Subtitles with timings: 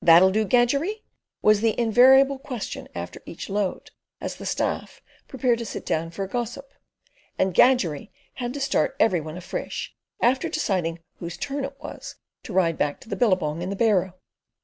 [0.00, 1.02] "That'll do, Gadgerrie?"
[1.42, 6.22] was the invariable question after each load, as the staff prepared to sit down for
[6.24, 6.70] a gossip;
[7.40, 9.92] and "Gadgerrie" had to start every one afresh,
[10.22, 12.14] after deciding whose turn it was
[12.44, 14.14] to ride back to the billabong in the barrow.